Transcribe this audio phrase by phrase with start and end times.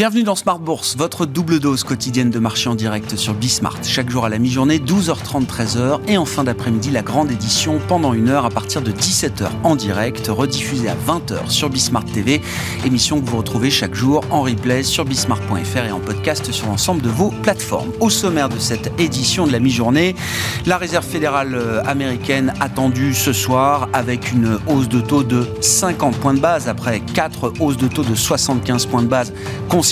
[0.00, 3.84] Bienvenue dans Smart Bourse, votre double dose quotidienne de marché en direct sur Bismart.
[3.84, 6.00] Chaque jour à la mi-journée, 12h30, 13h.
[6.08, 9.76] Et en fin d'après-midi, la grande édition pendant une heure à partir de 17h en
[9.76, 12.40] direct, rediffusée à 20h sur Bismart TV.
[12.86, 17.02] Émission que vous retrouvez chaque jour en replay sur bismart.fr et en podcast sur l'ensemble
[17.02, 17.90] de vos plateformes.
[18.00, 20.16] Au sommaire de cette édition de la mi-journée,
[20.64, 26.16] la réserve fédérale euh, américaine attendue ce soir avec une hausse de taux de 50
[26.16, 29.34] points de base après 4 hausses de taux de 75 points de base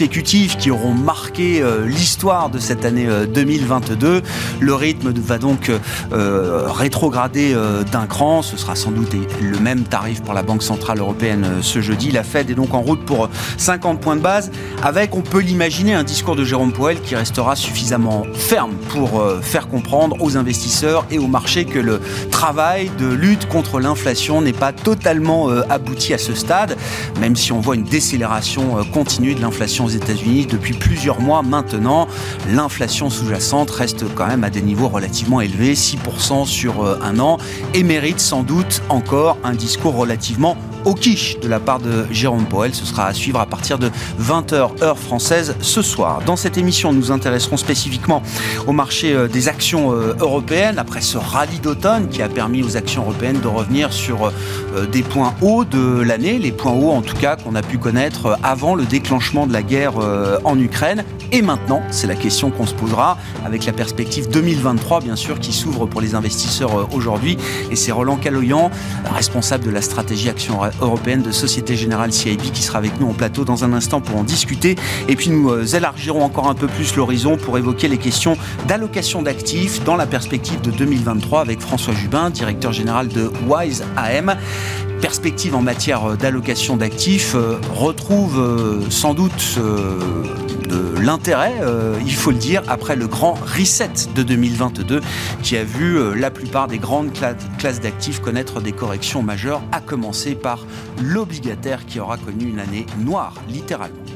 [0.06, 4.06] qui auront marqué euh, l'histoire de cette année 2022.
[4.06, 4.20] Euh,
[4.60, 5.70] le rythme va donc
[6.12, 7.56] euh, rétrograder
[7.90, 8.42] d'un cran.
[8.42, 12.12] Ce sera sans doute le même tarif pour la Banque Centrale Européenne ce jeudi.
[12.12, 15.94] La Fed est donc en route pour 50 points de base avec, on peut l'imaginer,
[15.94, 21.18] un discours de Jérôme Powell qui restera suffisamment ferme pour faire comprendre aux investisseurs et
[21.18, 22.00] au marché que le
[22.30, 26.76] travail de lutte contre l'inflation n'est pas totalement abouti à ce stade,
[27.20, 32.08] même si on voit une décélération continue de l'inflation aux États-Unis depuis plusieurs mois maintenant.
[32.52, 37.38] L'inflation sous-jacente reste quand même à des niveaux relativement élevés, 6% sur euh, un an,
[37.72, 42.44] et mérite sans doute encore un discours relativement au quiche de la part de Jérôme
[42.46, 42.74] Powell.
[42.74, 43.90] Ce sera à suivre à partir de
[44.20, 46.20] 20h heure française ce soir.
[46.26, 48.22] Dans cette émission, nous intéresserons spécifiquement
[48.66, 52.76] au marché euh, des actions euh, européennes après ce rallye d'automne qui a permis aux
[52.76, 57.02] actions européennes de revenir sur euh, des points hauts de l'année, les points hauts en
[57.02, 59.94] tout cas qu'on a pu connaître avant le déclenchement de la guerre
[60.44, 61.04] en Ukraine.
[61.32, 65.52] Et maintenant, c'est la question qu'on se posera avec la perspective 2023 bien sûr qui
[65.52, 67.36] s'ouvre pour les investisseurs aujourd'hui.
[67.70, 68.70] Et c'est Roland Caloyan,
[69.14, 73.14] responsable de la stratégie action européenne de Société Générale CIB qui sera avec nous en
[73.14, 74.76] plateau dans un instant pour en discuter.
[75.08, 79.22] Et puis nous euh, élargirons encore un peu plus l'horizon pour évoquer les questions d'allocation
[79.22, 84.36] d'actifs dans la perspective de 2023 avec François Jubin, directeur général de Wise AM
[85.00, 91.54] perspective en matière euh, d'allocation d'actifs euh, retrouve sans doute de l'intérêt,
[92.04, 95.00] il faut le dire, après le grand reset de 2022
[95.42, 100.34] qui a vu la plupart des grandes classes d'actifs connaître des corrections majeures, à commencer
[100.34, 100.66] par
[101.02, 104.07] l'obligataire qui aura connu une année noire, littéralement.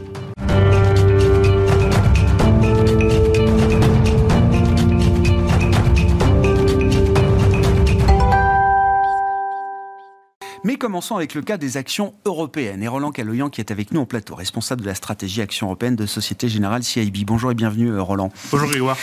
[10.64, 12.84] Mais commençons avec le cas des actions européennes.
[12.84, 15.96] Et Roland Caloyan qui est avec nous en plateau, responsable de la stratégie Action européenne
[15.96, 17.24] de Société Générale CIB.
[17.26, 18.30] Bonjour et bienvenue euh, Roland.
[18.52, 18.96] Bonjour Grégoire.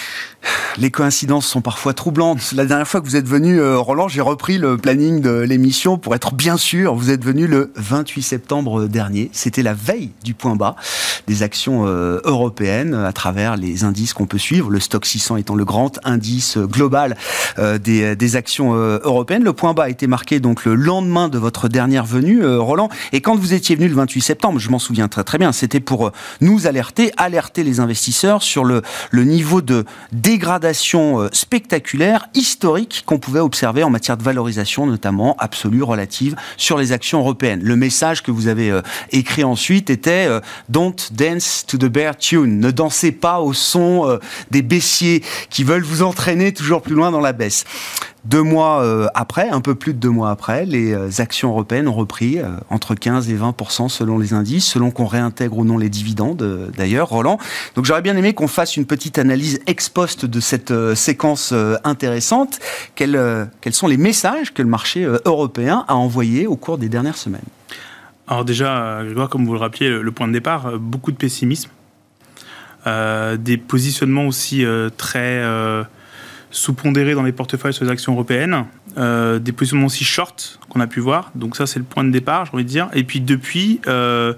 [0.78, 2.53] Les coïncidences sont parfois troublantes.
[2.53, 5.98] La dernière fois que vous êtes venu, euh, Roland, j'ai repris le planning de l'émission
[5.98, 6.96] pour être bien sûr.
[6.96, 9.30] Vous êtes venu le 28 septembre dernier.
[9.34, 10.78] C'était la veille du point bas
[11.28, 14.69] des actions euh, européennes à travers les indices qu'on peut suivre.
[14.69, 17.18] Le stock 600 étant le grand indice global
[17.58, 19.44] des, des actions européennes.
[19.44, 22.60] Le point bas a été marqué donc le lendemain de votre votre dernière venue, euh,
[22.60, 22.90] Roland.
[23.12, 25.80] Et quand vous étiez venu le 28 septembre, je m'en souviens très très bien, c'était
[25.80, 26.12] pour euh,
[26.42, 28.84] nous alerter, alerter les investisseurs sur le,
[29.14, 35.82] niveau de dégradation euh, spectaculaire, historique qu'on pouvait observer en matière de valorisation, notamment absolue,
[35.82, 37.62] relative, sur les actions européennes.
[37.64, 38.80] Le message que vous avez
[39.12, 40.28] écrit ensuite était
[40.70, 42.60] Don't dance to the bear tune.
[42.60, 44.20] Ne dansez pas au son
[44.52, 47.66] des baissiers qui veulent vous entraîner toujours plus loin dans la baisse.
[48.25, 51.88] Deux mois euh, après, un peu plus de deux mois après, les euh, actions européennes
[51.88, 55.78] ont repris euh, entre 15 et 20% selon les indices, selon qu'on réintègre ou non
[55.78, 57.38] les dividendes, d'ailleurs, Roland.
[57.75, 61.53] Donc j'aurais bien aimé qu'on fasse une petite analyse ex post de cette séquence
[61.84, 62.59] intéressante.
[62.96, 67.41] Quels, sont les messages que le marché européen a envoyés au cours des dernières semaines?
[68.28, 71.69] Alors déjà, Grégoire, comme vous le rappeliez, le point de départ, beaucoup de pessimisme.
[72.86, 74.66] des positionnements aussi
[74.97, 75.41] très
[76.52, 78.66] sous-pondéré dans les portefeuilles sur les actions européennes,
[78.98, 81.32] euh, des positionnements aussi short qu'on a pu voir.
[81.36, 82.90] Donc ça, c'est le point de départ, j'ai envie de dire.
[82.94, 84.34] Et puis depuis, euh,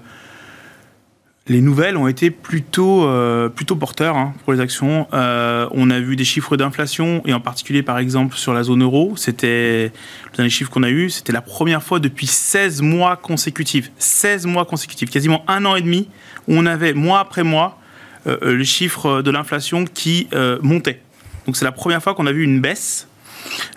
[1.48, 5.06] les nouvelles ont été plutôt, euh, plutôt porteurs hein, pour les actions.
[5.10, 9.14] on a vu des chiffres d'inflation, et en particulier, par exemple, sur la zone euro.
[9.16, 9.90] C'était,
[10.30, 13.90] le dernier chiffre qu'on a eu, c'était la première fois depuis 16 mois consécutifs.
[13.98, 16.08] 16 mois consécutifs, quasiment un an et demi,
[16.46, 17.78] où on avait, mois après mois,
[18.26, 20.28] le chiffre de l'inflation qui
[20.60, 21.00] montait.
[21.46, 23.08] Donc c'est la première fois qu'on a vu une baisse.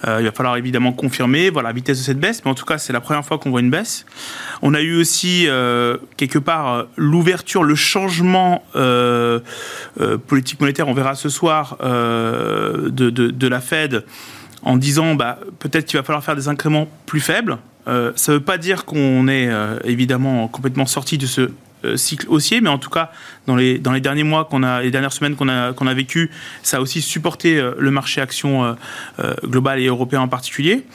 [0.07, 2.65] Euh, il va falloir évidemment confirmer voilà, la vitesse de cette baisse, mais en tout
[2.65, 4.05] cas, c'est la première fois qu'on voit une baisse.
[4.61, 9.39] On a eu aussi, euh, quelque part, l'ouverture, le changement euh,
[10.27, 14.05] politique monétaire, on verra ce soir, de, de, la Fed,
[14.63, 17.57] en disant bah, peut-être qu'il va falloir faire des incréments plus faibles.
[17.85, 19.49] ça ne veut pas dire qu'on est
[19.83, 21.49] évidemment complètement sorti de ce
[21.95, 23.11] cycle haussier, mais en tout cas,
[23.47, 26.31] dans les, dans les derniers mois, a, les dernières semaines qu'on a, qu'on a vécues,
[26.63, 28.75] ça a aussi supporté le marché action
[29.43, 30.85] global et européen en particulier.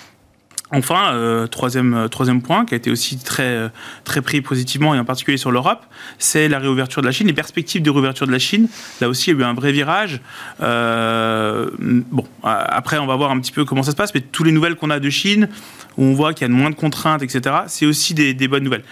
[0.72, 3.68] Enfin, euh, troisième, euh, troisième point qui a été aussi très, euh,
[4.04, 5.84] très pris positivement et en particulier sur l'Europe,
[6.18, 8.68] c'est la réouverture de la Chine, les perspectives de réouverture de la Chine.
[9.00, 10.20] Là aussi, il y a eu un vrai virage.
[10.60, 14.52] bon, après, on va voir un petit peu comment ça se passe, mais tous les
[14.52, 15.48] nouvelles qu'on a de Chine,
[15.96, 18.84] où on voit qu'il y a moins de contraintes, etc., c'est aussi des, bonnes nouvelles.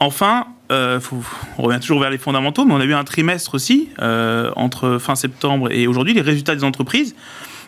[0.00, 1.22] Enfin, faut,
[1.58, 5.14] on revient toujours vers les fondamentaux, mais on a eu un trimestre aussi, entre fin
[5.14, 7.14] septembre et aujourd'hui, les résultats des entreprises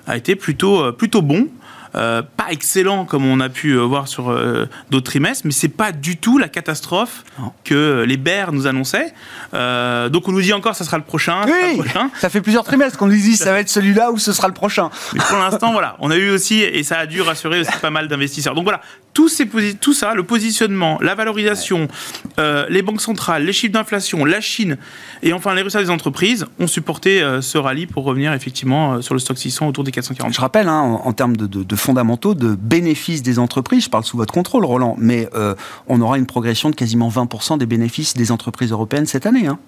[0.06, 1.48] a été plutôt, plutôt bon.
[1.94, 5.69] Euh, pas excellent comme on a pu euh, voir sur euh, d'autres trimestres, mais c'est
[5.69, 7.25] pas du tout la catastrophe
[7.64, 9.12] que les bears nous annonçaient.
[9.52, 11.43] donc on nous dit encore ça sera le prochain.
[11.46, 11.81] Oui,
[12.20, 14.55] ça fait plusieurs trimestres qu'on nous dit ça va être celui-là ou ce sera le
[14.55, 14.90] prochain.
[15.14, 17.91] Mais pour l'instant, voilà, on a eu aussi et ça a dû rassurer aussi pas
[17.91, 18.55] mal d'investisseurs.
[18.55, 18.81] Donc voilà,
[19.14, 19.49] tout, ces,
[19.81, 21.88] tout ça, le positionnement, la valorisation,
[22.37, 24.76] les banques centrales, les chiffres d'inflation, la Chine
[25.23, 29.20] et enfin les résultats des entreprises ont supporté ce rallye pour revenir effectivement sur le
[29.20, 30.34] stock 600 autour des 440.
[30.34, 33.84] Je rappelle, hein, en, termes de, de fondamentaux de bénéfices des entreprises.
[33.84, 35.54] Je parle sous votre contrôle, Roland, mais euh,
[35.86, 39.46] on aura une progression de quasiment 20% des bénéfices des entreprises européennes cette année.
[39.46, 39.58] Hein.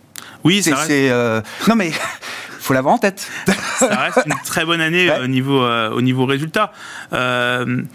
[0.44, 0.74] Oui, c'est
[1.10, 1.92] euh, Non, mais
[2.60, 3.26] faut l'avoir en tête.
[3.78, 6.72] Ça reste une très bonne année au, niveau, euh, au niveau résultat.
[7.12, 7.86] le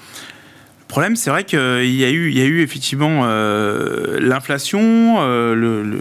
[0.88, 5.22] problème, c'est vrai qu'il y, a eu, il y a eu effectivement l'inflation,
[5.54, 6.00] le,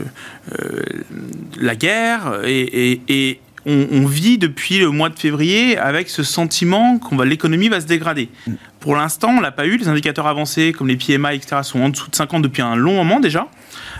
[1.61, 7.17] la guerre et, et on, vit depuis le mois de février avec ce sentiment qu'on
[7.17, 8.29] va l'économie va se dégrader.
[8.81, 9.79] Pour l'instant, on l'a pas eu.
[9.79, 12.95] Les indicateurs avancés comme les PMI, etc., sont en dessous de 50 depuis un long
[12.97, 13.49] moment déjà.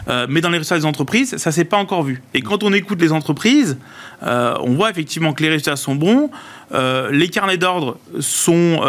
[0.09, 2.23] Euh, mais dans les résultats des entreprises, ça s'est pas encore vu.
[2.35, 3.79] Et quand on écoute les entreprises,
[4.23, 6.31] euh, on voit effectivement que les résultats sont bons,
[6.75, 8.81] euh, les carnets d'ordre sont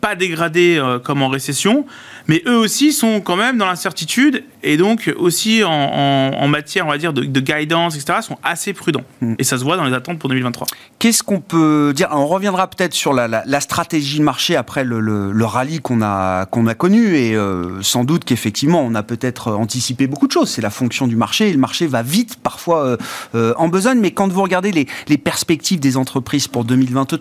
[0.00, 1.86] pas dégradés comme en récession,
[2.26, 6.98] mais eux aussi sont quand même dans l'incertitude et donc aussi en, matière, on va
[6.98, 9.04] dire, de, guidance, etc., sont assez prudents.
[9.20, 9.34] Hmm.
[9.38, 10.66] Et ça se voit dans les attentes pour 2023.
[10.98, 12.08] Qu'est-ce qu'on peut dire?
[12.12, 16.74] On reviendra peut-être sur la, stratégie de marché après le, rallye qu'on a, qu'on a
[16.74, 17.36] connu et
[17.82, 21.48] sans doute qu'effectivement, on a peut-être anticipé beaucoup de choses c'est la fonction du marché,
[21.48, 22.96] et le marché va vite parfois euh,
[23.34, 24.86] euh, en besogne, mais quand vous regardez les,
[25.18, 27.18] perspectives des entreprises pour 2023,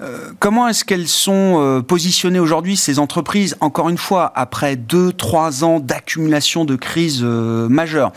[0.00, 5.80] euh, comment est-ce qu'elles sont positionnées aujourd'hui, ces entreprises, encore une fois, après 2-3 ans
[5.80, 8.12] d'accumulation de crises majeures?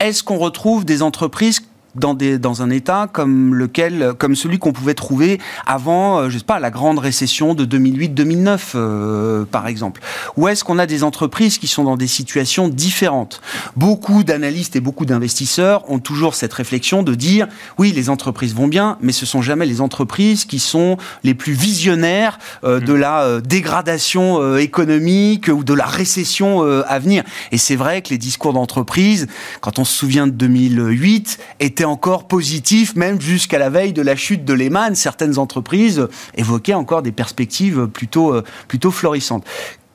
[0.00, 1.60] Est-ce qu'on retrouve des entreprises
[1.98, 6.58] dans, un état comme lequel, comme celui qu'on pouvait trouver avant, euh, je sais pas,
[6.58, 10.00] la grande récession de 2008-2009, euh, par exemple.
[10.36, 13.40] Ou est-ce qu'on a des entreprises qui sont dans des situations différentes?
[13.76, 17.48] Beaucoup d'analystes et beaucoup d'investisseurs ont toujours cette réflexion de dire,
[17.78, 21.52] oui, les entreprises vont bien, mais ce sont jamais les entreprises qui sont les plus
[21.52, 27.24] visionnaires euh, de la dégradation économique ou de la récession à venir.
[27.52, 29.26] Et c'est vrai que les discours d'entreprise,
[29.60, 34.16] quand on se souvient de 2008, étaient encore positif, même jusqu'à la veille de la
[34.16, 34.94] chute de Lehman.
[34.94, 36.06] Certaines entreprises
[36.36, 39.44] évoquaient encore des perspectives plutôt, euh, plutôt florissantes.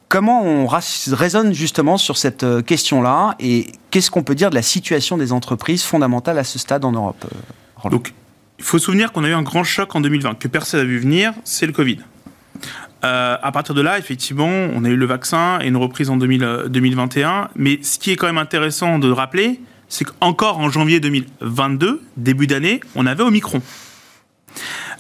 [0.09, 4.61] Comment on raisonne justement sur cette euh, question-là et qu'est-ce qu'on peut dire de la
[4.61, 7.25] situation des entreprises fondamentales à ce stade en Europe
[7.85, 8.13] euh, Donc,
[8.59, 10.85] il faut se souvenir qu'on a eu un grand choc en 2020 que personne n'a
[10.85, 11.99] vu venir, c'est le Covid.
[13.01, 17.49] à partir de là, effectivement, on a eu le vaccin et une reprise en 2021.
[17.55, 19.59] Mais ce qui est quand même intéressant de rappeler,
[19.89, 23.61] c'est qu'encore en janvier 2022, début d'année, on avait Omicron.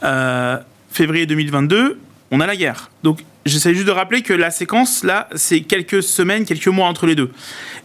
[0.03, 0.57] Euh,
[0.89, 1.99] février 2022,
[2.31, 2.89] on a la guerre.
[3.03, 7.05] Donc j'essaie juste de rappeler que la séquence, là, c'est quelques semaines, quelques mois entre
[7.05, 7.31] les deux.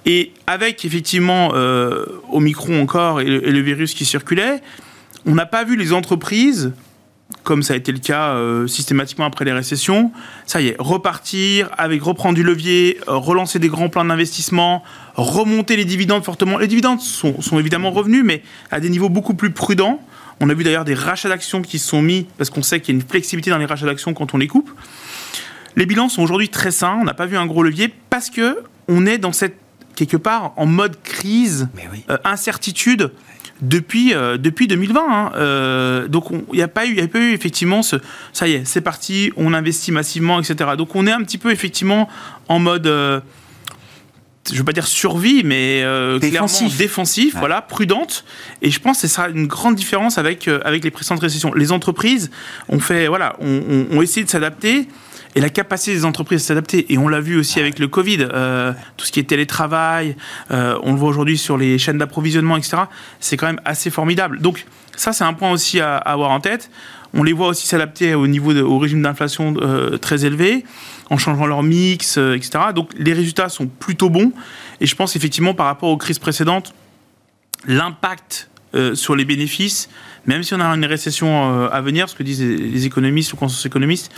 [0.06, 4.60] Et avec effectivement euh, Omicron encore et le, virus qui circulait,
[5.26, 6.72] on n'a pas vu les entreprises
[7.44, 10.12] comme ça a été le cas euh, systématiquement après les récessions,
[10.46, 14.82] ça y est, repartir avec reprendre du levier, euh, relancer des grands plans d'investissement,
[15.14, 16.58] remonter les dividendes fortement.
[16.58, 20.00] Les dividendes sont, évidemment revenus, mais à des niveaux beaucoup plus prudents.
[20.40, 22.94] On a vu d'ailleurs des rachats d'actions qui se sont mis, parce qu'on sait qu'il
[22.94, 24.70] y a une flexibilité dans les rachats d'actions quand on les coupe.
[25.76, 28.58] Les bilans sont aujourd'hui très sains, on n'a pas vu un gros levier, parce que
[28.88, 29.56] on est dans cette,
[29.96, 31.68] quelque part, en mode crise,
[32.08, 33.10] euh, incertitude
[33.60, 35.00] depuis, euh, depuis 2020.
[35.00, 35.32] Hein.
[35.36, 37.96] Euh, donc il n'y a, pas eu, a pas eu effectivement ce
[38.32, 40.70] ça y est, c'est parti, on investit massivement, etc.
[40.76, 42.08] Donc on est un petit peu effectivement
[42.48, 42.86] en mode.
[42.86, 43.20] Euh,
[44.46, 45.82] je ne veux pas dire survie, mais
[46.20, 46.30] défensif.
[46.30, 48.24] clairement défensif, voilà, prudente.
[48.62, 51.52] Et je pense que ce sera une grande différence avec, avec les précédentes récessions.
[51.52, 52.30] Les entreprises
[52.70, 54.88] ont fait, voilà, ont essayé de s'adapter
[55.34, 56.92] et la capacité des entreprises à s'adapter.
[56.92, 60.16] Et on l'a vu aussi avec le Covid, euh, tout ce qui est télétravail,
[60.50, 62.78] euh, on le voit aujourd'hui sur les chaînes d'approvisionnement, etc.
[63.20, 64.40] C'est quand même assez formidable.
[64.40, 64.66] Donc
[64.96, 66.70] ça, c'est un point aussi à, avoir en tête.
[67.14, 70.64] On les voit aussi s'adapter au niveau au régime d'inflation euh, très élevé,
[71.08, 72.50] en changeant leur mix, etc.
[72.74, 74.32] Donc les résultats sont plutôt bons.
[74.80, 76.74] Et je pense effectivement par rapport aux crises précédentes,
[77.66, 78.50] l'impact
[78.92, 79.88] sur les bénéfices,
[80.26, 83.64] même si on a une récession à venir, ce que disent les économistes ou consensus
[83.64, 84.12] économistes,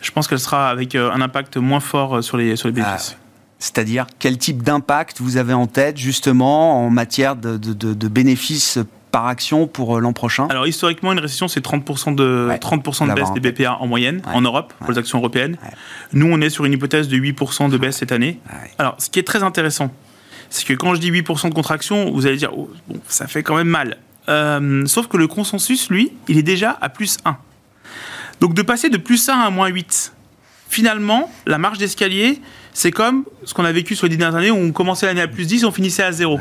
[0.00, 3.16] je pense qu'elle sera avec un impact moins fort sur les, sur les bénéfices.
[3.18, 3.30] Ah
[3.60, 8.78] c'est-à-dire, quel type d'impact vous avez en tête, justement, en matière de, bénéfices
[9.12, 10.46] par action pour euh, l'an prochain?
[10.48, 14.40] Alors historiquement, une récession, c'est 30% de, 30 de baisse des BPA en moyenne en
[14.40, 15.58] Europe pour les actions européennes.
[16.14, 18.40] Nous, on est sur une hypothèse de 8% de baisse cette année.
[18.78, 19.90] Alors, ce qui est très intéressant,
[20.48, 23.42] c'est que quand je dis 8% de contraction, vous allez dire, oh, bon, ça fait
[23.42, 23.98] quand même mal.
[24.30, 27.36] Euh, sauf que le consensus, lui, il est déjà à plus 1.
[28.40, 30.12] Donc de passer de plus 1 à moins 8,
[30.68, 32.40] finalement, la marge d'escalier,
[32.72, 35.28] c'est comme ce qu'on a vécu sur les dernières années où on commençait l'année à
[35.28, 36.38] plus 10 et on finissait à 0.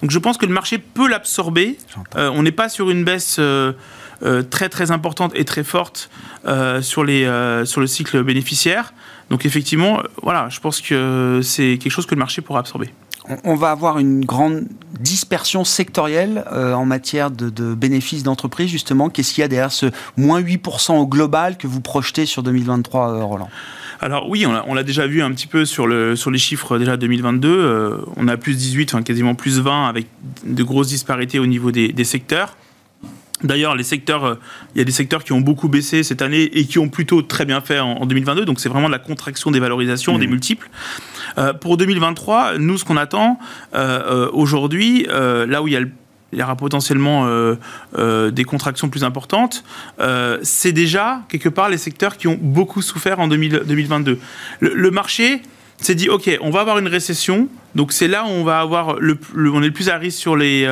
[0.00, 1.78] Donc je pense que le marché peut l'absorber.
[2.16, 3.72] Euh, on n'est pas sur une baisse euh,
[4.22, 6.10] euh, très très importante et très forte
[6.82, 7.24] sur, les,
[7.64, 8.92] sur le cycle bénéficiaire.
[9.30, 12.90] Donc effectivement, voilà, je pense que c'est quelque chose que le marché pourra absorber
[13.44, 14.64] on va avoir une grande
[15.00, 19.08] dispersion sectorielle en matière de, bénéfices d'entreprise, justement.
[19.08, 23.24] Qu'est-ce qu'il y a derrière ce moins 8% au global que vous projetez sur 2023,
[23.24, 23.48] Roland?
[24.00, 26.96] Alors oui, on l'a déjà vu un petit peu sur, le, sur les chiffres déjà
[26.96, 27.48] 2022.
[27.48, 30.06] Euh, on a plus 18, enfin quasiment plus 20 avec
[30.44, 32.56] de grosses disparités au niveau des, secteurs.
[33.42, 34.34] D'ailleurs, les secteurs, euh,
[34.74, 37.22] il y a des secteurs qui ont beaucoup baissé cette année et qui ont plutôt
[37.22, 38.44] très bien fait en, 2022.
[38.44, 40.30] Donc, c'est vraiment de la contraction des valorisations, des mmh.
[40.30, 40.70] multiples.
[41.38, 43.38] Euh, pour 2023, nous, ce qu'on attend
[44.32, 45.68] aujourd'hui, là où
[46.34, 47.54] il y aura potentiellement euh,
[47.96, 49.64] euh, des contractions plus importantes,
[50.00, 54.18] euh, c'est déjà quelque part les secteurs qui ont beaucoup souffert en 2022.
[54.60, 55.42] Le, marché
[55.78, 58.98] s'est dit, OK, on va avoir une récession, donc c'est là où on va avoir
[58.98, 60.68] le, on est le plus à risque sur les,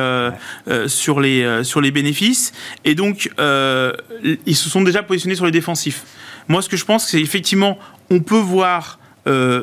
[0.87, 2.53] sur les, sur les bénéfices,
[2.83, 6.03] et donc ils se sont déjà positionnés sur les défensifs.
[6.49, 7.77] Moi, ce que je pense, c'est effectivement,
[8.09, 8.99] on peut voir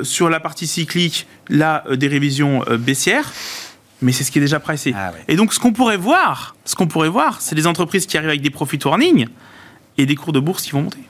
[0.03, 3.31] sur la partie cyclique là des révisions baissières
[4.01, 4.93] mais c'est ce qui est déjà pricé.
[4.95, 8.17] Ah et donc, ce qu'on pourrait voir, ce qu'on pourrait voir, c'est des entreprises qui
[8.17, 9.27] arrivent avec des profit warnings
[9.97, 11.03] et des cours de bourse qui vont monter.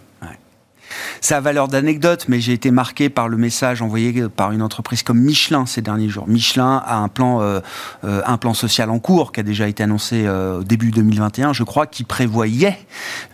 [1.22, 5.04] Ça a valeur d'anecdote, mais j'ai été marqué par le message envoyé par une entreprise
[5.04, 6.28] comme Michelin ces derniers jours.
[6.28, 7.60] Michelin a un plan, euh,
[8.04, 11.54] euh, un plan social en cours qui a déjà été annoncé euh, au début 2021,
[11.54, 12.78] je crois, qui prévoyait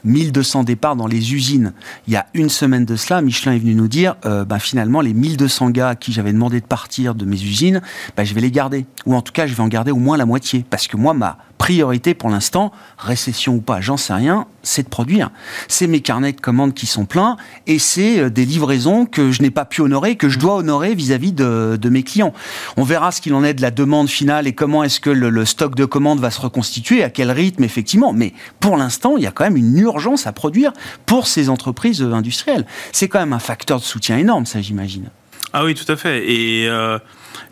[0.03, 1.73] 1200 départs dans les usines.
[2.07, 5.13] Il y a une semaine de cela, Michelin est venu nous dire, bah, finalement, les
[5.13, 7.81] 1200 gars à qui j'avais demandé de partir de mes usines,
[8.15, 8.85] bah, je vais les garder.
[9.05, 10.65] Ou en tout cas, je vais en garder au moins la moitié.
[10.69, 14.89] Parce que moi, ma priorité pour l'instant, récession ou pas, j'en sais rien, c'est de
[14.89, 15.31] produire.
[15.67, 17.37] C'est mes carnets de commandes qui sont pleins
[17.67, 20.95] et c'est euh, des livraisons que je n'ai pas pu honorer, que je dois honorer
[20.95, 22.33] vis-à-vis de, mes clients.
[22.77, 25.45] On verra ce qu'il en est de la demande finale et comment est-ce que le,
[25.45, 28.13] stock de commandes va se reconstituer, à quel rythme effectivement.
[28.13, 30.71] Mais pour l'instant, il y a quand même une urgence à produire
[31.05, 32.65] pour ces entreprises euh, industrielles.
[32.91, 35.09] C'est quand même un facteur de soutien énorme, ça j'imagine.
[35.53, 36.29] Ah oui, tout à fait.
[36.29, 36.99] Et euh,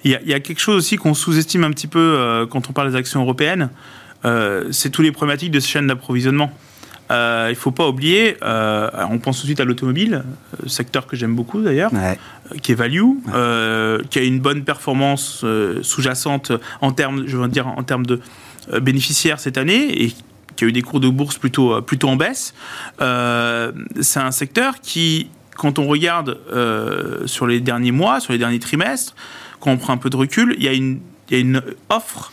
[0.04, 2.98] il y, a quelque chose aussi qu'on sous-estime un petit peu quand on parle des
[2.98, 3.70] actions européennes,
[4.72, 6.52] c'est tous les problématiques de ces chaînes d'approvisionnement.
[7.12, 10.24] Euh, il ne faut pas oublier, euh, on pense tout de suite à l'automobile,
[10.64, 11.92] euh, secteur que j'aime beaucoup d'ailleurs,
[12.62, 13.04] qui est value,
[14.10, 15.46] qui a une bonne performance
[15.82, 18.20] sous-jacente en termes, je veux dire, en termes de
[18.82, 20.14] bénéficiaires cette année et
[20.56, 22.54] qui a eu des cours de bourse plutôt, plutôt en baisse.
[23.00, 26.40] C'est un secteur qui, quand on regarde
[27.26, 29.16] sur les derniers mois, sur les derniers trimestres,
[29.60, 31.62] quand on prend un peu de recul, il y a une, il y a une
[31.90, 32.32] offre,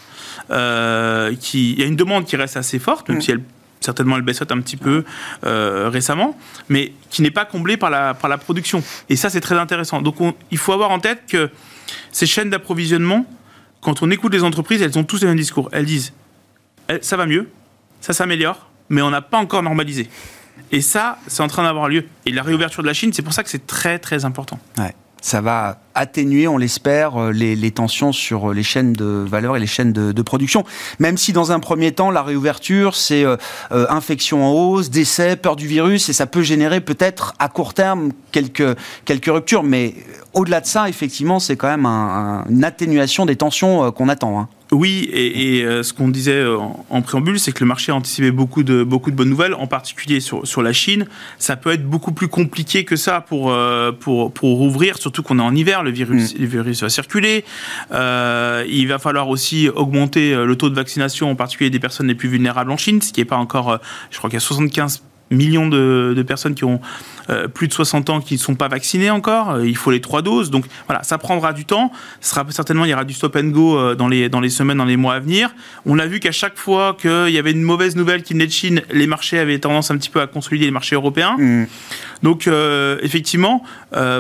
[1.41, 3.23] qui, il y a une demande qui reste assez forte, même mm.
[3.23, 3.43] si elle
[3.85, 5.05] certainement elle baissote un petit peu
[5.45, 6.37] euh, récemment,
[6.69, 8.83] mais qui n'est pas comblée par la, par la production.
[9.09, 10.03] Et ça, c'est très intéressant.
[10.03, 10.17] Donc
[10.51, 11.51] il faut avoir en tête que
[12.11, 13.27] ces chaînes d'approvisionnement,
[13.81, 15.69] quand on écoute les entreprises, elles ont tous le même discours.
[15.73, 16.13] Elles disent,
[16.89, 17.49] eh, ça va mieux,
[18.01, 20.09] ça s'améliore, mais on n'a pas encore normalisé.
[20.71, 22.07] Et ça, c'est en train d'avoir lieu.
[22.25, 24.59] Et la réouverture de la Chine, c'est pour ça que c'est très très important.
[25.23, 29.61] Ça va atténuer, on l'espère, euh, les, tensions sur euh, les chaînes de valeur et
[29.61, 30.65] les chaînes de, production.
[30.99, 33.37] Même si dans un premier temps, la réouverture, c'est euh,
[33.71, 38.11] infection en hausse, décès, peur du virus, et ça peut générer peut-être à court terme
[38.33, 38.77] quelques,
[39.27, 39.63] ruptures.
[39.63, 39.95] Mais
[40.33, 44.41] au-delà de ça, effectivement, c'est quand même une atténuation des tensions qu'on attend.
[44.41, 44.49] Hein.
[44.73, 46.57] Oui, et, euh, ce qu'on disait euh,
[46.89, 49.67] en, préambule, c'est que le marché a anticipé beaucoup de, beaucoup de bonnes nouvelles, en
[49.67, 51.07] particulier sur, sur la Chine.
[51.39, 55.39] Ça peut être beaucoup plus compliqué que ça pour, euh, pour, pour rouvrir, surtout qu'on
[55.39, 56.39] est en hiver, le virus, mm.
[56.41, 57.45] le virus va circuler.
[57.91, 62.31] il va falloir aussi augmenter le taux de vaccination, en particulier des personnes les plus
[62.31, 63.79] vulnérables en Chine, ce qui n'est pas encore,
[64.11, 65.03] je crois qu'il y a 75
[65.33, 66.81] millions de, personnes qui ont
[67.31, 69.53] euh, plus de 60 ans qui ne sont pas vaccinés encore.
[69.53, 70.51] Euh, il faut les trois doses.
[70.51, 71.93] Donc voilà, ça prendra du temps.
[72.21, 74.51] Ce sera certainement, il y aura du stop and go euh, dans les, dans les
[74.51, 75.55] semaines, dans les mois à venir.
[75.87, 78.53] On a vu qu'à chaque fois qu'il y avait une mauvaise nouvelle qui venait de
[78.53, 81.37] Chine, les marchés avaient tendance un petit peu à consolider les marchés européens.
[81.39, 81.67] Mm.
[82.23, 82.49] Donc
[83.03, 83.63] effectivement,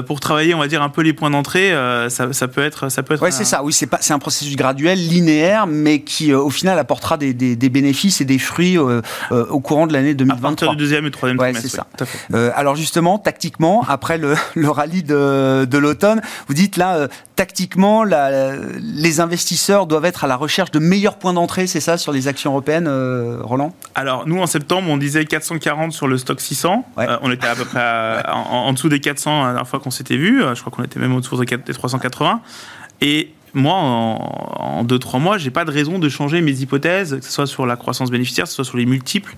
[0.06, 1.72] pour travailler, on va dire un peu les points d'entrée,
[2.08, 3.22] ça, ça, peut être, ça peut être.
[3.22, 3.62] Ouais, c'est ça.
[3.62, 7.56] Oui, c'est pas, c'est un processus graduel, linéaire, mais qui au final apportera des, des,
[7.56, 10.48] des, bénéfices et des fruits au courant de l'année 2023.
[10.48, 11.86] À partir du deuxième et troisième ouais, trimestre.
[12.28, 12.52] c'est ça.
[12.56, 18.52] alors justement, tactiquement, après le, le rallye de, de l'automne, vous dites là, tactiquement, la,
[18.80, 22.28] les investisseurs doivent être à la recherche de meilleurs points d'entrée, c'est ça, sur les
[22.28, 23.74] actions européennes, euh, Roland?
[23.94, 26.84] Alors, nous, en septembre, on disait 440 sur le stock 600.
[26.98, 27.80] Euh, on était à peu près
[28.26, 30.42] en, dessous des 400 la dernière fois qu'on s'était vu.
[30.42, 32.40] Euh, je crois qu'on était même au-dessous des 380.
[33.00, 37.32] Et moi, en 2-3 mois, j'ai pas de raison de changer mes hypothèses, que ce
[37.32, 39.34] soit sur la croissance bénéficiaire, que ce soit sur les multiples.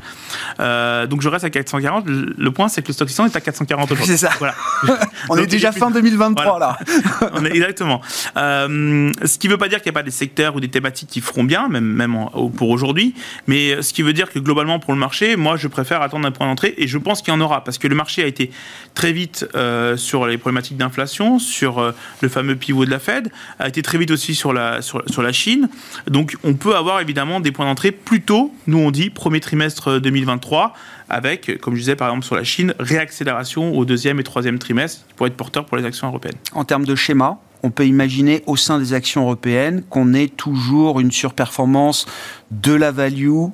[0.61, 2.05] Euh, donc je reste à 440.
[2.07, 4.17] Le point, c'est que le stock 600 est à 440 aujourd'hui.
[4.17, 4.31] C'est ça.
[4.39, 4.55] Voilà.
[5.29, 6.79] On est déjà fin 2023 là.
[7.33, 8.01] On est, exactement.
[8.37, 10.69] Euh, ce qui ne veut pas dire qu'il n'y a pas des secteurs ou des
[10.69, 13.15] thématiques qui feront bien, même, même pour aujourd'hui.
[13.47, 16.33] Mais ce qui veut dire que globalement pour le marché, moi, je préfère attendre un
[16.33, 18.51] point d'entrée et je pense qu'il y en aura parce que le marché a été
[18.95, 23.69] très vite euh, sur les problématiques d'inflation, sur le fameux pivot de la Fed, a
[23.69, 25.69] été très vite aussi sur la, sur, la Chine.
[26.09, 30.01] Donc on peut avoir évidemment des points d'entrée plus tôt, nous on dit premier trimestre
[30.01, 30.75] 2023,
[31.09, 35.07] avec, comme je disais par exemple sur la Chine, réaccélération au deuxième et troisième trimestre
[35.07, 36.37] qui pourrait être porteur pour les actions européennes.
[36.53, 41.01] En termes de schéma, on peut imaginer au sein des actions européennes qu'on ait toujours
[41.01, 42.07] une surperformance
[42.51, 43.47] de la value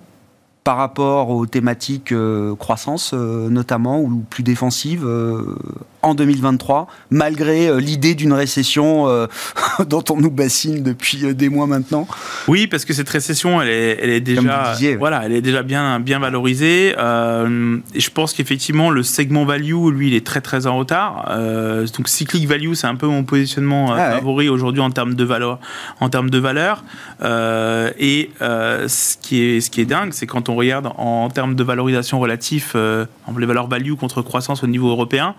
[0.65, 5.57] par rapport aux thématiques euh, croissance euh, notamment ou plus défensives euh,
[6.03, 9.07] en 2023, malgré l'idée d'une récession
[9.87, 12.07] dont on nous bassine depuis des mois maintenant
[12.49, 16.01] Oui, parce que cette récession, elle est, elle est déjà, voilà, elle est déjà bien,
[16.01, 16.91] bien valorisée.
[16.91, 21.31] et je pense qu'effectivement, le segment value, lui, il est très très en retard.
[21.97, 25.59] donc cyclic value, c'est un peu mon positionnement ah favori aujourd'hui en termes de valeur.
[26.01, 26.85] En termes de valeur.
[27.21, 28.31] et
[28.89, 32.21] ce qui est, ce qui est dingue, c'est quand on regarde en, termes de valorisation
[32.21, 33.07] relative, euh,
[33.39, 35.35] les valeurs value contre croissance au niveau européen,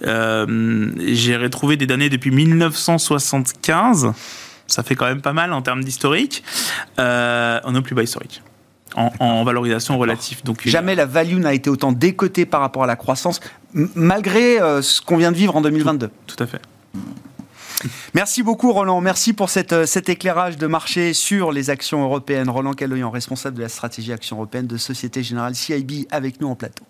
[0.03, 4.13] j'ai retrouvé des données depuis 1975.
[4.67, 6.43] Ça fait quand même pas mal en termes d'historique.
[6.99, 8.41] Euh, on est plus bas historique.
[8.93, 10.43] En, valorisation relative.
[10.43, 13.39] Donc, Jamais la value n'a été autant décotée par rapport à la croissance,
[13.73, 16.09] malgré ce qu'on vient de vivre en 2022.
[16.27, 16.61] tout à fait.
[18.13, 22.49] Merci beaucoup Roland, merci pour euh, cet éclairage de marché sur les actions européennes.
[22.49, 26.55] Roland Caloyan, responsable de la stratégie action européenne de Société Générale CIB, avec nous en
[26.55, 26.85] plateau.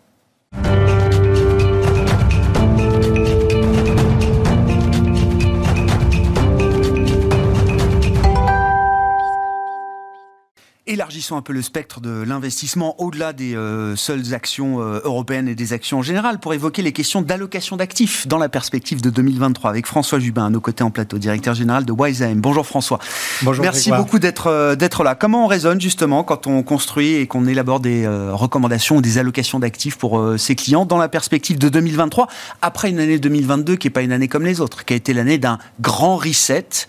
[11.11, 15.55] Élargissons un peu le spectre de l'investissement au-delà des euh, seules actions euh, européennes et
[15.55, 19.69] des actions en général pour évoquer les questions d'allocation d'actifs dans la perspective de 2023
[19.69, 22.39] avec François Jubin à nos côtés en plateau, directeur général de WiseAM.
[22.39, 22.99] Bonjour François.
[23.41, 23.61] Bonjour.
[23.61, 25.15] Merci beaucoup d'être euh, d'être là.
[25.15, 29.59] Comment on raisonne justement quand on construit et qu'on élabore des recommandations ou des allocations
[29.59, 32.27] d'actifs pour ses clients dans la perspective de 2023
[32.61, 35.13] après une année 2022 qui n'est pas une année comme les autres, qui a été
[35.13, 36.87] l'année d'un grand reset.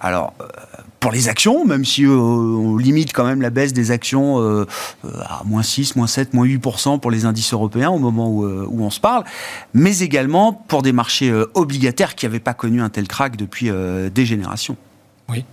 [0.00, 0.34] alors
[1.00, 4.66] pour les actions, même si euh, on limite quand même la baisse des actions euh,
[5.04, 8.44] euh, à moins 6, moins 7, moins 8% pour les indices européens au moment où,
[8.44, 9.24] où, on se parle,
[9.74, 13.70] mais également pour des marchés obligataires qui n'avaient pas connu un tel crack depuis
[14.12, 14.76] des générations.
[15.28, 15.44] Oui.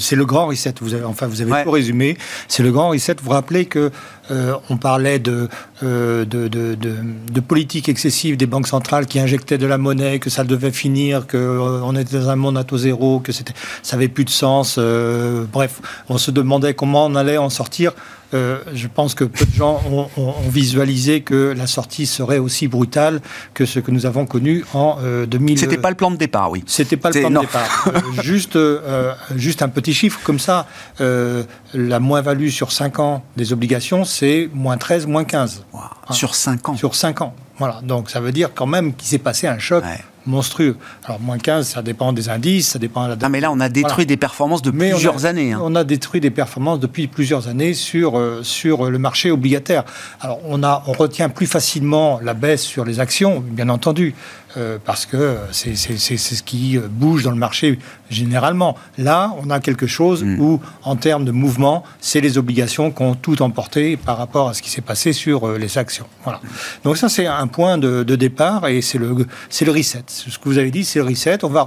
[0.00, 0.74] C'est le grand reset.
[0.80, 2.16] Vous avez, enfin, vous avez tout résumé.
[2.48, 3.14] C'est le grand reset.
[3.18, 3.90] Vous vous rappelez que
[4.30, 5.48] euh, on parlait de,
[5.82, 10.30] euh, de, de, de, politique excessive des banques centrales qui injectaient de la monnaie, que
[10.30, 13.42] ça devait finir, qu'on euh, était dans un monde à taux zéro, que ça
[13.92, 14.78] n'avait plus de sens.
[14.78, 17.92] bref, on se demandait comment on allait en sortir.
[18.32, 19.80] Je pense que peu de gens
[20.16, 23.20] ont, visualisé que la sortie serait aussi brutale
[23.54, 25.58] que ce que nous avons connu en 2000.
[25.58, 26.62] C'était pas le plan de départ, oui.
[26.66, 27.90] C'était pas le plan de départ.
[28.22, 28.58] juste,
[29.36, 30.66] juste un petit chiffre comme ça,
[30.98, 35.64] la moins-value sur 5 ans des obligations, c'est moins 13, moins 15.
[36.10, 37.34] Sur 5 ans Sur 5 ans.
[37.58, 37.80] Voilà.
[37.82, 39.84] Donc ça veut dire quand même qu'il s'est passé un choc
[40.26, 40.76] monstrueux.
[41.04, 43.16] Alors moins 15, ça dépend des indices, ça dépend de la...
[43.16, 45.52] Non mais là, on a détruit des performances de plusieurs années.
[45.52, 45.60] Hein.
[45.62, 49.84] On a détruit des performances depuis plusieurs années sur, euh, sur le marché obligataire.
[50.20, 54.14] Alors on, a, on retient plus facilement la baisse sur les actions, bien entendu.
[54.56, 57.78] Euh, parce que c'est ce qui bouge dans le marché
[58.10, 58.76] généralement.
[58.98, 60.40] Là, on a quelque chose mm.
[60.40, 64.54] où, en termes de mouvement, c'est les obligations qui ont tout emporté par rapport à
[64.54, 66.06] ce qui s'est passé sur euh, les actions.
[66.24, 66.40] Voilà.
[66.84, 70.04] Donc ça, c'est un point de, départ et c'est le, le reset.
[70.06, 71.44] Ce que vous avez dit, c'est le reset.
[71.44, 71.66] On va,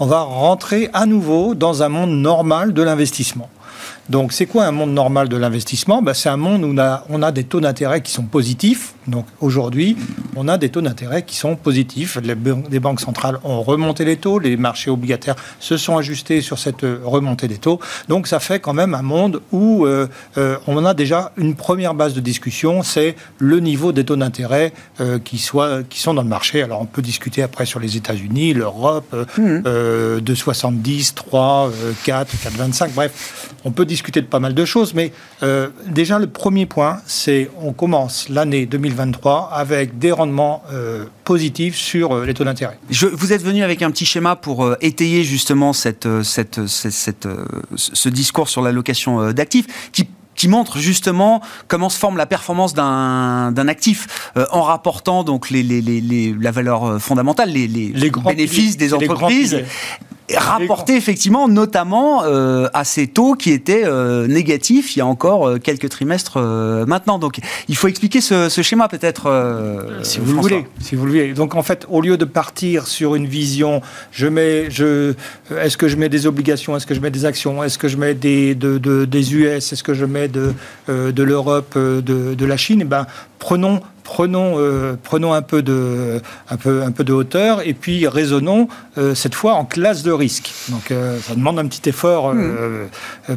[0.00, 3.48] on va rentrer à nouveau dans un monde normal de l'investissement.
[4.10, 6.02] Donc, c'est quoi un monde normal de l'investissement?
[6.02, 8.94] Ben, C'est un monde où on a, on a des taux d'intérêt qui sont positifs.
[9.06, 9.96] Donc, aujourd'hui,
[10.34, 12.18] on a des taux d'intérêt qui sont positifs.
[12.22, 12.34] Les,
[12.70, 16.84] les, banques centrales ont remonté les taux, les marchés obligataires se sont ajustés sur cette
[17.04, 17.78] remontée des taux.
[18.08, 21.94] Donc, ça fait quand même un monde où euh, euh, on a déjà une première
[21.94, 26.62] base de discussion, c'est le niveau des taux d'intérêt euh, qui sont dans le marché.
[26.64, 29.60] Alors, on peut discuter après sur les États-Unis, l'Europe, mmh.
[30.20, 31.70] de 70, 3,
[32.04, 32.90] 4, 4,25.
[32.92, 35.12] Bref, on peut discuter de pas mal de choses, mais
[35.86, 40.62] déjà, le premier point, c'est on commence l'année 2023 avec des rendements
[41.24, 42.78] positifs sur les taux d'intérêt.
[42.90, 47.28] Vous êtes venu avec un petit schéma pour étayer justement cette, cette, cette,
[47.76, 50.08] ce discours sur l'allocation d'actifs qui
[50.40, 55.62] qui montre justement comment se forme la performance d'un actif euh, en rapportant donc les,
[55.62, 59.62] les, les, la valeur euh, fondamentale, les, bénéfices des entreprises
[60.38, 65.48] rapporté effectivement notamment euh, à ces taux qui étaient euh, négatifs il y a encore
[65.48, 66.38] euh, quelques trimestres
[66.86, 67.18] maintenant.
[67.18, 69.28] Donc il faut expliquer ce, schéma peut-être.
[70.02, 70.66] si vous le voulez.
[70.80, 71.32] Si vous le voulez.
[71.32, 73.80] Donc en fait, au lieu de partir sur une vision,
[74.12, 75.14] je mets, je,
[75.56, 77.96] est-ce que je mets des obligations, est-ce que je mets des actions, est-ce que je
[77.96, 80.54] mets des, de, des US, est-ce que je mets de,
[80.88, 82.00] de l'Europe, de,
[82.34, 83.06] de la Chine, eh ben,
[83.38, 86.20] prenons prenons, euh, prenons un, peu de,
[86.50, 88.66] un, peu, un peu de hauteur et puis raisonnons
[88.98, 90.50] euh, cette fois en classe de risque.
[90.68, 92.88] Donc euh, ça demande un petit effort hmm.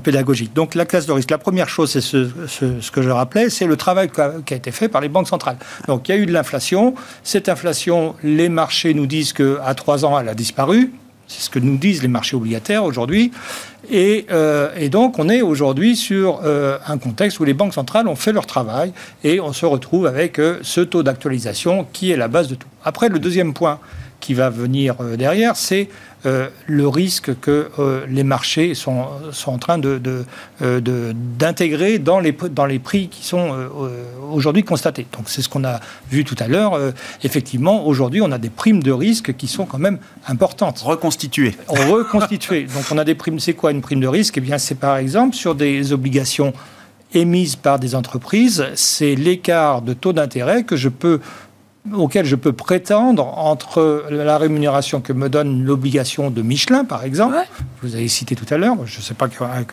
[0.04, 0.54] pédagogique.
[0.56, 3.68] Donc la classe de risque, la première chose, c'est ce, ce, que je rappelais, c'est
[3.68, 5.58] le travail qui a, qui a, été fait par les banques centrales.
[5.88, 6.96] Donc il y a eu de l'inflation.
[7.22, 10.92] Cette inflation, les marchés nous disent qu'à trois ans, elle a disparu.
[11.34, 13.32] C'est ce que nous disent les marchés obligataires aujourd'hui.
[13.92, 18.16] Et, euh, donc, on est aujourd'hui sur euh, un contexte où les banques centrales ont
[18.16, 18.94] fait leur travail
[19.24, 22.68] et on se retrouve avec euh, ce taux d'actualisation qui est la base de tout.
[22.86, 23.80] Après, le deuxième point
[24.24, 25.90] qui va venir derrière, c'est
[26.26, 32.22] euh, le risque que euh, les marchés sont, sont, en train euh, d'intégrer de, dans,
[32.22, 33.52] les, dans les prix qui sont
[34.32, 35.06] aujourd'hui constatés.
[35.12, 36.80] Donc c'est ce qu'on a vu tout à l'heure.
[37.24, 40.80] effectivement, aujourd'hui, on a des primes de risque qui sont quand même importantes.
[40.80, 41.56] Reconstituées.
[41.68, 42.64] Reconstituées.
[42.74, 43.40] Donc on a des primes.
[43.40, 44.38] C'est quoi une prime de risque?
[44.38, 46.54] Eh bien, c'est par exemple sur des obligations
[47.14, 51.20] émises par des entreprises, c'est l'écart de taux d'intérêt que je peux
[51.92, 57.36] auquel je peux prétendre entre la rémunération que me donne l'obligation de Michelin, par exemple.
[57.82, 59.28] Vous avez cité tout à l'heure, je ne sais pas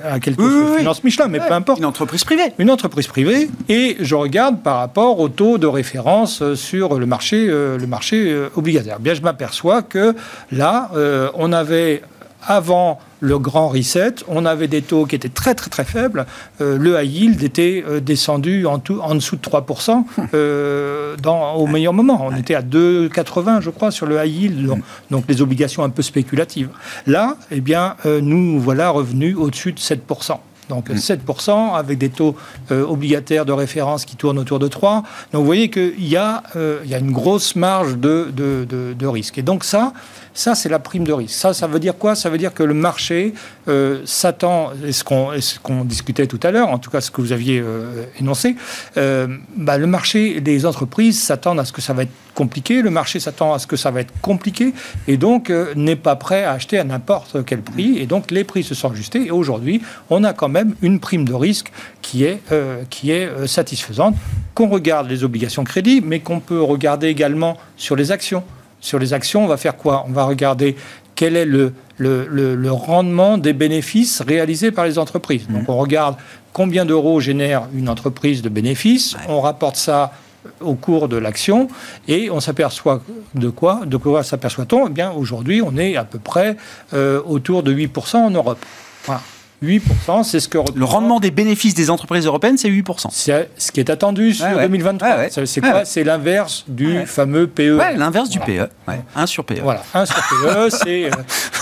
[0.05, 1.79] à, quel taux se finance Michelin, mais peu importe.
[1.79, 2.53] Une entreprise privée.
[2.59, 7.47] Une entreprise privée, et je regarde par rapport au taux de référence sur le marché,
[7.49, 8.99] euh, le marché euh, obligataire.
[8.99, 10.15] Bien, je m'aperçois que
[10.51, 12.03] là, euh, on avait
[12.47, 16.27] avant le grand reset, on avait des taux qui étaient très très très faibles.
[16.61, 21.55] Euh, le high yield était euh, descendu en, tout, en dessous de 3% euh, dans,
[21.55, 22.27] au meilleur moment.
[22.27, 25.91] On était à 2,80 je crois sur le high yield, donc, donc, des obligations un
[25.91, 26.71] peu spéculatives.
[27.07, 30.39] Là, eh bien, nous voilà revenus au-dessus de 7%.
[30.69, 32.37] Donc 7% avec des taux
[32.71, 35.03] obligataires de référence qui tournent autour de 3.
[35.33, 38.95] Donc vous voyez qu'il y, a, il y a une grosse marge de, de, de,
[38.97, 39.37] de risque.
[39.39, 39.93] Et donc ça,
[40.33, 41.35] ça, c'est la prime de risque.
[41.35, 42.15] Ça, ça veut dire quoi?
[42.15, 43.35] Ça veut dire que le marché
[43.69, 47.33] euh, s'attend, et ce qu'on discutait tout à l'heure, en tout cas ce que vous
[47.33, 48.57] aviez euh, énoncé,
[48.97, 52.91] euh, bah, le marché des entreprises s'attendent à ce que ça va être compliqué, le
[52.91, 54.73] marché s'attend à ce que ça va être compliqué,
[55.09, 58.63] et donc n'est pas prêt à acheter à n'importe quel prix, et donc les prix
[58.63, 62.41] se sont ajustés, et aujourd'hui, on a quand même une prime de risque qui est,
[62.89, 64.15] qui est satisfaisante,
[64.55, 68.45] qu'on regarde les obligations crédit, mais qu'on peut regarder également sur les actions.
[68.81, 70.05] Sur les actions, on va faire quoi?
[70.09, 70.77] On va regarder
[71.15, 75.47] quel est le, le, rendement des bénéfices réalisés par les entreprises.
[75.49, 76.17] Donc on regarde
[76.53, 80.13] combien d'euros génère une entreprise de bénéfices, on rapporte ça
[80.61, 81.69] au cours de l'action
[82.09, 83.03] et on s'aperçoit
[83.35, 84.87] de quoi De quoi s'aperçoit-on?
[84.87, 86.57] Eh bien aujourd'hui on est à peu près
[86.95, 88.65] euh, autour de 8% en Europe.
[89.05, 89.21] Voilà.
[89.63, 90.59] 8%, c'est ce que...
[90.75, 93.09] Le rendement des bénéfices des entreprises européennes, c'est 8%.
[93.11, 95.29] C'est ce qui est attendu sur 2023.
[95.45, 97.77] c'est quoi C'est l'inverse du fameux PE.
[97.77, 98.69] Ouais, l'inverse du PE.
[99.15, 99.61] 1 sur PE.
[99.63, 101.05] Voilà, 1 sur PE, c'est...
[101.07, 101.11] Euh,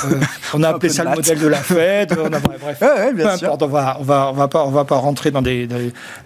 [0.05, 0.21] euh,
[0.55, 2.17] on a appelé ça le modèle de la Fed.
[2.19, 3.57] On a, bref, bien sûr.
[3.61, 5.69] on va, on va, on va pas, on va pas rentrer dans des,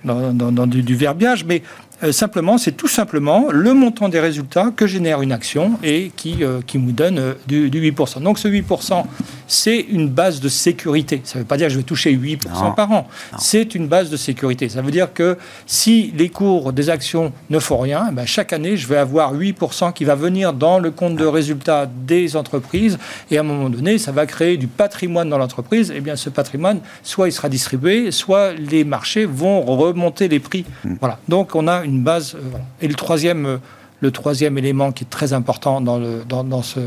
[0.04, 1.62] dans, dans, du, du, verbiage, mais
[2.02, 6.42] euh, simplement, c'est tout simplement le montant des résultats que génère une action et qui,
[6.42, 8.22] euh, qui nous donne euh, du, 8%.
[8.22, 9.04] Donc ce 8%,
[9.46, 11.20] c'est une base de sécurité.
[11.24, 13.06] Ça ne veut pas dire que je vais toucher 8% par an.
[13.38, 14.68] C'est une base de sécurité.
[14.68, 15.36] Ça veut dire que
[15.66, 19.34] si les cours des actions ne font rien, eh ben, chaque année, je vais avoir
[19.34, 22.98] 8% qui va venir dans le compte de résultats des entreprises.
[23.30, 25.90] Et à un moment donné, ça va créer du patrimoine dans l'entreprise.
[25.90, 30.40] Et eh bien ce patrimoine, soit il sera distribué, soit les marchés vont remonter les
[30.40, 30.64] prix.
[30.84, 30.94] Hmm.
[31.00, 31.18] Voilà.
[31.28, 32.34] Donc on a une base.
[32.34, 33.56] Euh, Et le troisième, euh,
[34.00, 36.80] le troisième élément qui est très important dans, le, dans, ce,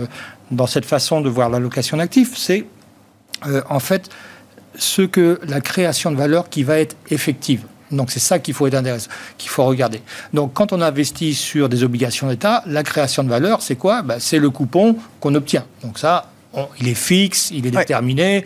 [0.52, 2.65] dans cette façon de voir l'allocation d'actifs, c'est
[3.48, 4.10] euh, en fait
[4.78, 7.63] ce que la création de valeur qui va être effective.
[7.91, 10.02] Donc c'est ça qu'il faut être intéressant, qu'il faut regarder.
[10.34, 14.02] Donc quand on investit sur des obligations d'État, la création de valeur, c'est quoi?
[14.02, 15.65] Ben, C'est le coupon qu'on obtient.
[15.84, 16.32] Donc ça,
[16.80, 18.46] il est fixe, il est déterminé.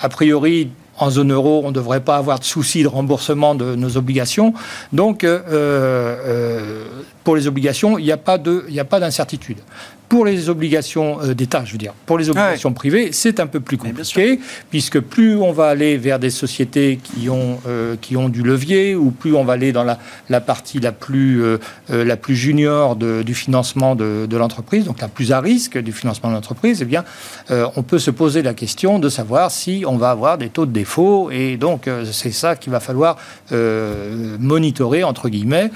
[0.00, 3.74] A priori, en zone euro, on ne devrait pas avoir de souci de remboursement de
[3.74, 4.54] nos obligations.
[4.92, 6.84] Donc, euh, euh,
[7.24, 9.58] pour les obligations, il n'y a pas d'incertitude.
[10.08, 13.60] Pour les obligations euh, d'État, je veux dire, pour les obligations privées, c'est un peu
[13.60, 14.38] plus compliqué,
[14.70, 18.94] puisque plus on va aller vers des sociétés qui ont, euh, qui ont du levier,
[18.94, 21.58] ou plus on va aller dans la, la partie la plus, euh,
[21.90, 26.28] la plus junior du financement de, de l'entreprise, donc la plus à risque du financement
[26.28, 27.04] de l'entreprise, eh bien,
[27.50, 30.72] on peut se poser la question de savoir si on va avoir des taux de
[30.72, 33.16] défaut, et donc c'est ça qu'il va falloir
[33.50, 35.70] monitorer, entre guillemets,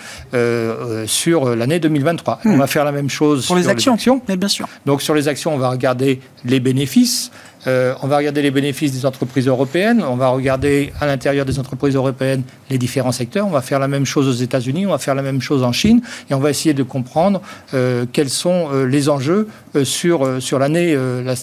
[1.07, 2.41] sur l'année 2023.
[2.45, 2.59] On hmm.
[2.59, 3.97] va faire la même chose pour les actions.
[4.27, 4.69] Bien sûr.
[4.87, 7.31] Donc sur les actions, on va regarder les bénéfices.
[7.67, 10.03] Euh, on va regarder les bénéfices des entreprises européennes.
[10.03, 13.47] On va regarder à l'intérieur des entreprises européennes les différents secteurs.
[13.47, 14.87] On va faire la même chose aux États-Unis.
[14.87, 16.01] On va faire la même chose en Chine.
[16.31, 17.43] Et on va essayer de comprendre
[17.75, 19.49] euh, quels sont euh, les enjeux
[19.85, 20.97] sur, sur l'année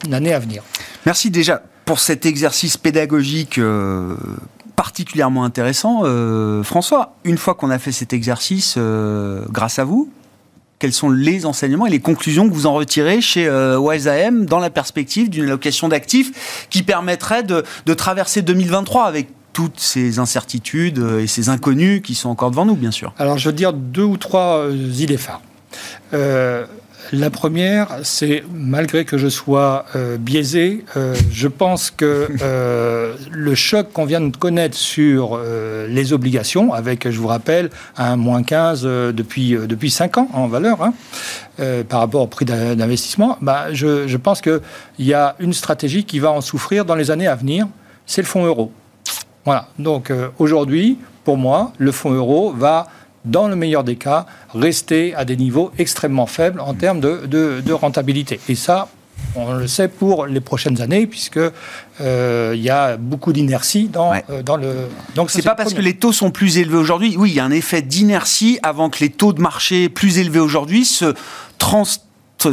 [0.09, 0.63] l'année à venir.
[1.05, 3.59] Merci déjà pour cet exercice pédagogique
[4.75, 6.03] particulièrement intéressant.
[6.63, 8.77] François, une fois qu'on a fait cet exercice,
[9.49, 10.09] grâce à vous,
[10.85, 14.59] quels sont les enseignements et les conclusions que vous en retirez chez euh, OSAM dans
[14.59, 17.63] la perspective d'une allocation d'actifs qui permettrait de,
[17.95, 22.75] traverser 2023 avec toutes ces incertitudes euh, et ces inconnus qui sont encore devant nous,
[22.75, 25.41] bien sûr Alors, je veux dire deux ou trois euh, idées phares.
[27.11, 33.55] La première, c'est malgré que je sois euh, biaisé, euh, je pense que euh, le
[33.55, 35.39] choc qu'on vient de connaître sur
[35.87, 40.81] les obligations, avec, je vous rappelle, un moins 15 depuis, depuis 5 ans en valeur,
[40.81, 40.93] hein,
[41.87, 44.61] par rapport au prix d'investissement, bah, je, je pense qu'il
[44.99, 47.67] y a une stratégie qui va en souffrir dans les années à venir,
[48.05, 48.71] c'est le fonds euro.
[49.45, 52.87] Voilà, donc aujourd'hui, pour moi, le fonds euro va
[53.25, 58.39] dans le meilleur des cas, rester à des niveaux extrêmement faibles en termes de, rentabilité.
[58.47, 58.87] Et ça,
[59.35, 61.39] on le sait pour les prochaines années, puisque
[62.01, 64.87] euh, il y a beaucoup d'inertie dans, euh, dans le.
[65.15, 67.15] Donc c'est pas parce que les taux sont plus élevés aujourd'hui.
[67.17, 70.39] Oui, il y a un effet d'inertie avant que les taux de marché plus élevés
[70.39, 71.13] aujourd'hui se
[71.57, 71.83] trans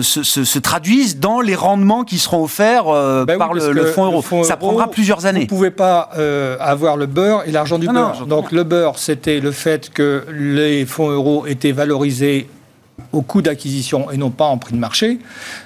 [0.00, 4.44] se, traduisent dans les rendements qui seront offerts euh, ben par le, fonds euro.
[4.44, 5.40] Ça prendra plusieurs années.
[5.40, 8.26] Vous ne pouvez pas euh, avoir le beurre et l'argent du beurre.
[8.26, 12.48] Donc le beurre, c'était le fait que les fonds euros étaient valorisés
[13.12, 15.18] au coût d'acquisition et non pas en prix de marché.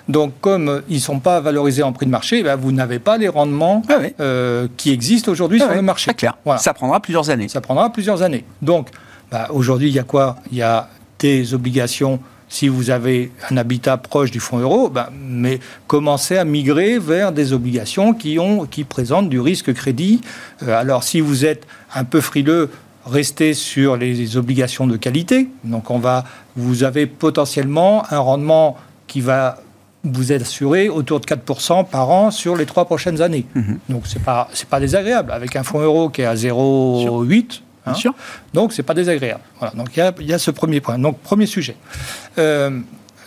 [0.09, 3.19] Donc, comme ils ne sont pas valorisés en prix de marché, ben, vous n'avez pas
[3.19, 6.15] les rendements ah euh, qui existent aujourd'hui ah sur le marché.
[6.15, 6.37] Clair.
[6.59, 7.49] Ça prendra plusieurs années.
[7.49, 8.45] Ça prendra plusieurs années.
[8.63, 8.89] Donc,
[9.31, 10.37] ben, aujourd'hui, il y a quoi?
[10.51, 15.09] Il y a des obligations si vous avez un habitat proche du fonds euro, ben,
[15.19, 20.21] mais commencez à migrer vers des obligations qui, ont, qui présentent du risque crédit.
[20.63, 22.71] Euh, alors si vous êtes un peu frileux,
[23.05, 25.49] restez sur les obligations de qualité.
[25.65, 29.59] Donc on va, vous avez potentiellement un rendement qui va
[30.05, 33.47] vous être assuré autour de 4% par an sur les trois prochaines années.
[33.55, 33.79] Mhm.
[33.89, 35.33] Donc ce n'est pas, pas désagréable.
[35.33, 38.15] Avec un fonds euro qui est à 0,8, Hein sûr.
[38.53, 39.43] Donc, ce n'est pas désagréable.
[39.59, 39.75] Voilà.
[39.75, 40.99] Donc, il y, a ce premier point.
[40.99, 41.77] Donc, premier sujet.
[42.39, 42.81] Euh,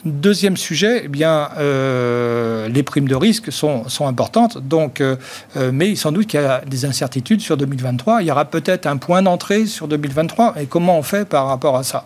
[0.05, 5.17] Deuxième sujet, eh bien, euh, les primes de risque sont, sont importantes, donc, euh,
[5.57, 8.21] euh, mais sans doute qu'il y a des incertitudes sur 2023.
[8.21, 10.55] Il y aura peut-être un point d'entrée sur 2023.
[10.61, 12.05] Et comment on fait par rapport à ça?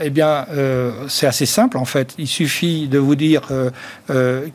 [0.00, 0.46] Eh bien,
[1.08, 2.14] c'est assez simple en fait.
[2.18, 3.42] Il suffit de vous dire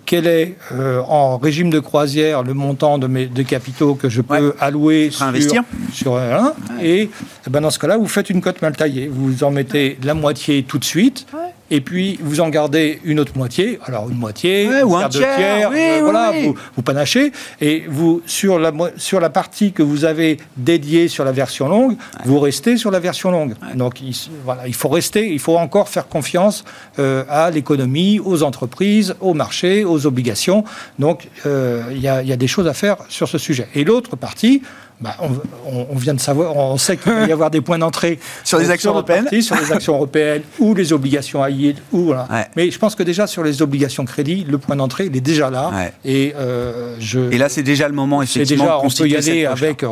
[0.05, 4.53] quel est en régime de croisière le montant de mes de capitaux que je peux
[4.59, 5.63] allouer sur, investir?
[5.93, 7.09] sur un, et
[7.45, 9.07] eh ben, dans ce cas-là, vous faites une cote mal taillée.
[9.07, 11.25] Vous en mettez la moitié tout de suite
[11.69, 15.99] et puis vous en gardez une autre moitié, alors une moitié, ou un tiers, euh,
[16.01, 16.33] voilà,
[16.75, 21.31] Vous, panachez, et vous sur la sur la partie que vous avez dédiée sur la
[21.31, 23.55] version longue, vous restez sur la version longue.
[23.75, 26.63] Donc il, voilà, il faut rester, il faut encore faire confiance
[26.99, 30.63] euh, à l'économie, aux entreprises, au marché, aux obligations.
[30.99, 33.67] Donc euh, il y, a, y a des choses à faire sur ce sujet.
[33.75, 34.61] Et l'autre partie,
[34.99, 35.15] bah,
[35.65, 38.71] on, vient de savoir, on sait qu'il va y avoir des points d'entrée sur les
[38.71, 41.77] actions européennes, sur les actions européennes ou les obligations à yield.
[41.91, 42.27] Ou, voilà.
[42.55, 45.51] Mais je pense que déjà sur les obligations crédit, le point d'entrée il est déjà
[45.51, 45.71] là.
[46.03, 48.63] Et, euh, je, et là, c'est déjà le moment effectivement.
[48.63, 49.85] Déjà, on peut y aller avec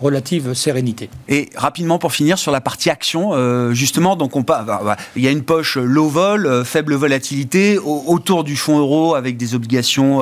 [0.00, 1.08] relative sérénité.
[1.28, 5.22] Et rapidement pour finir sur la partie action, euh, justement, donc on bah, bah, il
[5.22, 9.54] y a une poche low vol, euh, faible volatilité autour du fonds euro avec des
[9.54, 10.18] obligations.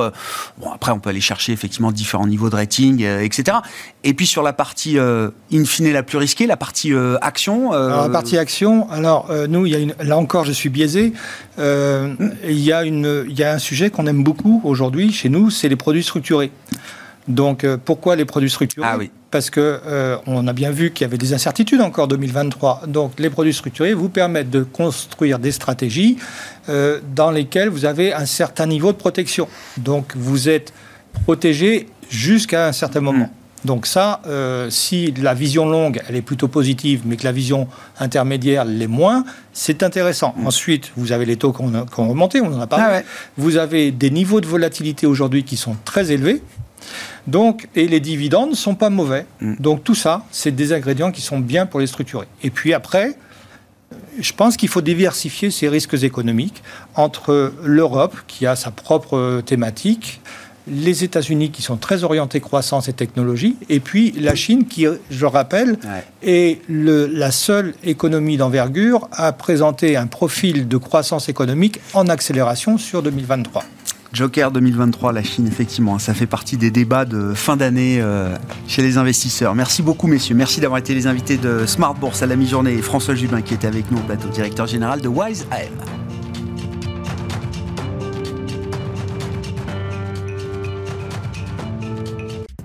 [0.59, 3.57] bon, après, on peut aller chercher effectivement différents niveaux de rating, etc.
[4.03, 7.73] Et puis sur la partie euh, in fine la plus risquée, la partie euh, action
[7.73, 10.69] euh, alors, La partie action, alors nous, il y a une, là encore, je suis
[10.69, 11.13] biaisé.
[11.57, 15.49] il, y a une, il y a un sujet qu'on aime beaucoup aujourd'hui chez nous,
[15.49, 16.51] c'est les produits structurés.
[17.27, 19.11] Donc euh, pourquoi les produits structurés ah oui.
[19.31, 22.83] Parce que euh, on a bien vu qu'il y avait des incertitudes encore 2023.
[22.87, 26.17] Donc les produits structurés vous permettent de construire des stratégies
[26.69, 29.49] euh, dans lesquelles vous avez un certain niveau de protection.
[29.77, 30.73] Donc vous êtes
[31.23, 33.25] protégé jusqu'à un certain moment.
[33.25, 33.36] Mm.
[33.65, 37.67] Donc ça, euh, si la vision longue, elle est plutôt positive, mais que la vision
[37.99, 40.35] intermédiaire l'est moins, c'est intéressant.
[40.37, 40.47] Mm.
[40.47, 42.99] Ensuite, vous avez les taux qui ont, remonté, on en a parlé.
[42.99, 43.01] Ah
[43.37, 46.41] vous avez des niveaux de volatilité aujourd'hui qui sont très élevés.
[47.25, 49.25] Donc, et les dividendes ne sont pas mauvais.
[49.41, 49.55] Mm.
[49.59, 52.27] Donc tout ça, c'est des ingrédients qui sont bien pour les structurer.
[52.43, 53.17] Et puis après,
[54.19, 56.61] je pense qu'il faut diversifier ces risques économiques
[56.95, 60.21] entre l'Europe, qui a sa propre thématique,
[60.69, 65.25] les États-Unis qui sont très orientés croissance et technologie, et puis la Chine qui, je
[65.25, 65.77] rappelle,
[66.23, 73.01] est la seule économie d'envergure à présenter un profil de croissance économique en accélération sur
[73.03, 73.63] 2023.
[74.13, 78.35] Joker 2023, la Chine, effectivement, ça fait partie des débats de fin d'année euh,
[78.67, 79.53] chez les investisseurs.
[79.53, 80.35] Merci beaucoup, messieurs.
[80.35, 82.73] Merci d'avoir été les invités de Smart Bourse à la mi-journée.
[82.73, 86.06] Et François Jubin, qui était avec nous au plateau, directeur général de Wise AM.